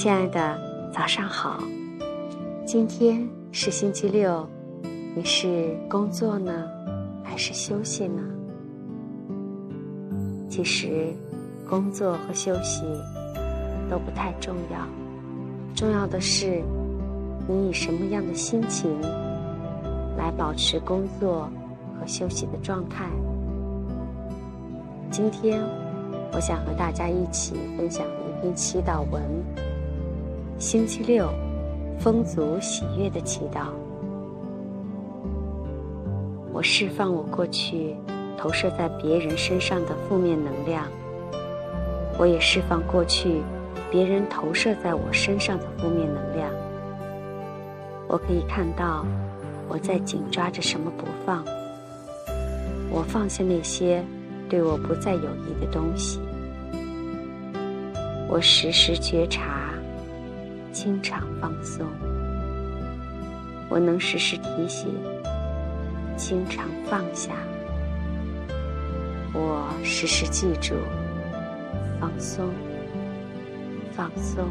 [0.00, 0.58] 亲爱的，
[0.90, 1.62] 早上好。
[2.64, 4.48] 今天是星期六，
[5.14, 6.66] 你是工作呢，
[7.22, 8.22] 还是休息呢？
[10.48, 11.12] 其实，
[11.68, 12.82] 工作和休息
[13.90, 14.78] 都不太重要，
[15.76, 16.62] 重要的是
[17.46, 18.98] 你以什么样的心情
[20.16, 21.46] 来保持工作
[22.00, 23.04] 和休息的状态。
[25.10, 25.60] 今天，
[26.32, 29.20] 我想和大家一起分享一篇祈祷文。
[30.60, 31.26] 星期六，
[31.98, 33.68] 丰足喜悦的祈祷。
[36.52, 37.96] 我释放我过去
[38.36, 40.84] 投射在别人身上的负面能量，
[42.18, 43.40] 我也释放过去
[43.90, 46.50] 别人投射在我身上的负面能量。
[48.06, 49.06] 我可以看到
[49.66, 51.42] 我在紧抓着什么不放，
[52.90, 54.04] 我放下那些
[54.46, 56.20] 对我不再有益的东西。
[58.28, 59.69] 我时时觉察。
[60.72, 61.86] 经常放松，
[63.68, 64.88] 我能时时提醒；
[66.16, 67.32] 经常放下，
[69.32, 70.74] 我时时记住。
[72.00, 72.48] 放松，
[73.92, 74.48] 放松，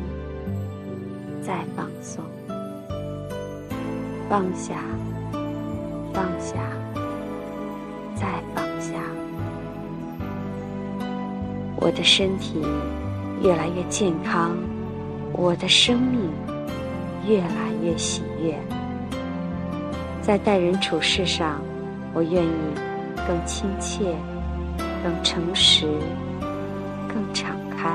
[1.42, 2.24] 再放松，
[4.30, 4.84] 放下，
[6.14, 6.56] 放下，
[8.16, 9.02] 再放下。
[11.76, 12.62] 我的身体
[13.42, 14.56] 越来越健康。
[15.32, 16.30] 我的生命
[17.28, 18.60] 越来越喜悦，
[20.22, 21.62] 在待人处事上，
[22.14, 22.50] 我愿意
[23.28, 24.16] 更亲切、
[25.04, 25.88] 更诚实、
[27.08, 27.90] 更敞开。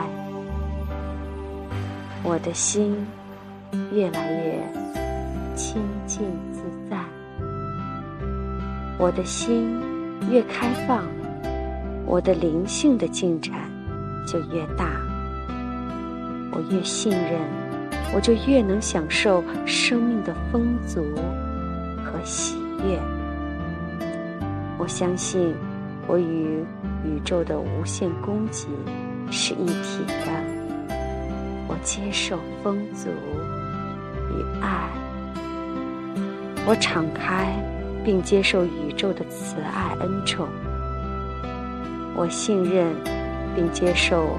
[2.23, 2.97] 我的心
[3.93, 4.59] 越来越
[5.55, 6.99] 清净自在，
[8.99, 9.79] 我的心
[10.31, 11.05] 越开放，
[12.07, 13.55] 我的灵性的进展
[14.27, 14.87] 就越大。
[16.57, 17.41] 我越信任，
[18.15, 21.05] 我就越能享受生命的丰足
[22.05, 22.97] 和喜悦。
[24.79, 25.53] 我相信，
[26.07, 26.65] 我与
[27.05, 28.69] 宇宙的无限供给
[29.33, 30.95] 是一体的。
[31.67, 33.09] 我接受丰足
[34.31, 34.89] 与爱，
[36.69, 37.53] 我敞开
[38.05, 40.47] 并接受宇宙的慈爱恩宠。
[42.15, 42.95] 我信任
[43.57, 44.37] 并接受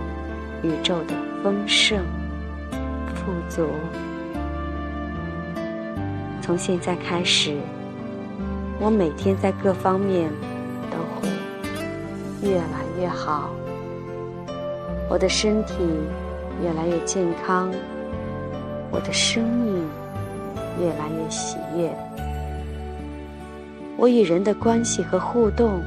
[0.64, 1.25] 宇宙的。
[1.46, 2.00] 丰盛、
[3.14, 3.68] 富足。
[6.42, 7.56] 从现在开始，
[8.80, 10.32] 我每天在各方面
[10.90, 11.30] 都会
[12.42, 13.52] 越来越好。
[15.08, 15.76] 我的身体
[16.64, 17.72] 越来越健康，
[18.90, 19.88] 我的生命
[20.82, 21.96] 越来越喜悦。
[23.98, 25.80] 我与人的关系和互动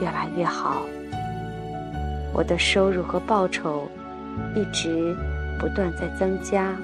[0.00, 0.80] 越来越好。
[2.32, 3.86] 我的收入和报酬。
[4.54, 5.14] 一直
[5.58, 6.74] 不断在增加，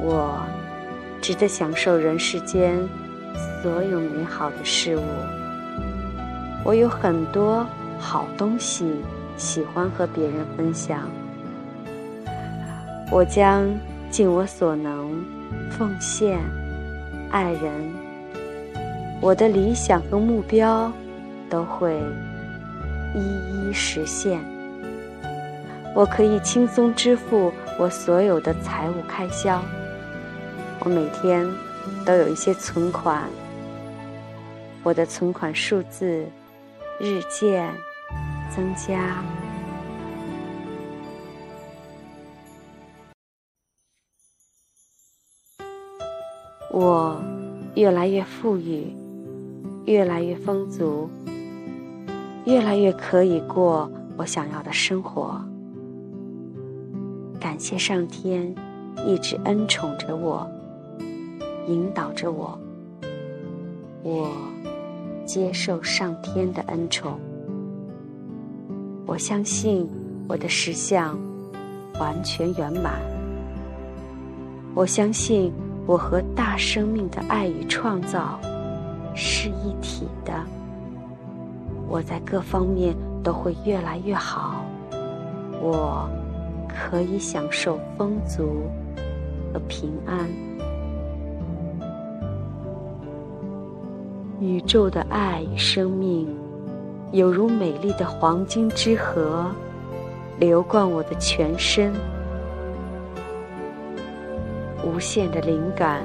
[0.00, 0.42] 我
[1.20, 2.78] 值得享受人世间
[3.62, 5.02] 所有美好的事物。
[6.64, 7.66] 我有很多
[7.98, 8.96] 好东西，
[9.36, 11.08] 喜欢和别人分享。
[13.10, 13.66] 我将
[14.10, 15.24] 尽我所能
[15.70, 16.38] 奉献
[17.30, 17.72] 爱人。
[19.20, 20.92] 我的理想和目标
[21.48, 22.00] 都会
[23.14, 24.38] 一一实现。
[25.94, 29.60] 我可以轻松支付我所有的财务开销。
[30.80, 31.46] 我每天
[32.06, 33.28] 都有一些存款，
[34.82, 36.24] 我的存款数字
[36.98, 37.68] 日渐
[38.54, 39.22] 增加。
[46.72, 47.20] 我
[47.74, 48.96] 越来越富裕，
[49.86, 51.10] 越来越丰足，
[52.46, 55.38] 越来越可以过我想要的生活。
[57.40, 58.54] 感谢上天
[59.06, 60.46] 一直恩宠着我，
[61.66, 62.56] 引导着我。
[64.02, 64.30] 我
[65.24, 67.18] 接受上天的恩宠。
[69.06, 69.88] 我相信
[70.28, 71.18] 我的实相
[71.98, 73.00] 完全圆满。
[74.74, 75.50] 我相信
[75.86, 78.38] 我和大生命的爱与创造
[79.14, 80.32] 是一体的。
[81.88, 82.94] 我在各方面
[83.24, 84.62] 都会越来越好。
[85.62, 86.06] 我。
[86.74, 88.62] 可以享受丰足
[89.52, 90.28] 和平安。
[94.40, 96.26] 宇宙的爱与生命，
[97.12, 99.46] 犹如美丽的黄金之河，
[100.38, 101.92] 流贯我的全身。
[104.82, 106.02] 无限的灵感，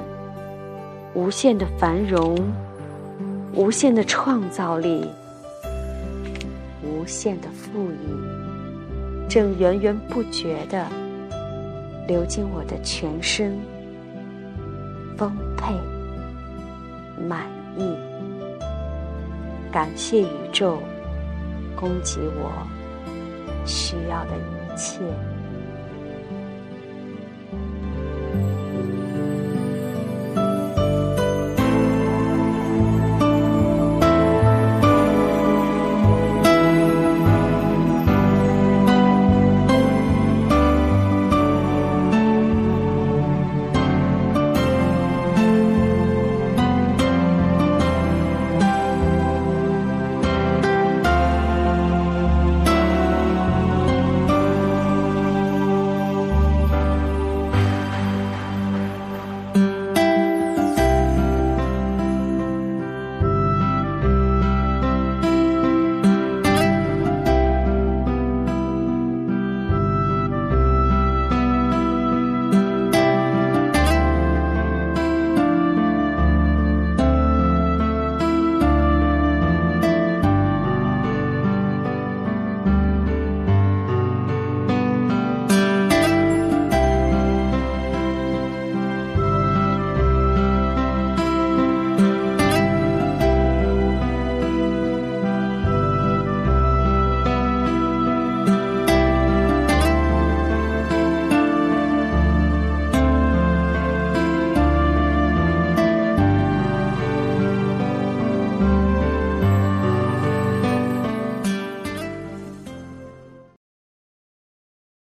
[1.14, 2.36] 无限的繁荣，
[3.54, 5.08] 无限的创造力，
[6.82, 8.25] 无限的富裕。
[9.28, 10.86] 正源源不绝地
[12.06, 13.58] 流进我的全身，
[15.16, 15.74] 丰沛、
[17.28, 17.46] 满
[17.76, 17.96] 意。
[19.72, 20.78] 感谢宇宙
[21.74, 22.50] 供给我
[23.66, 25.00] 需要的一切。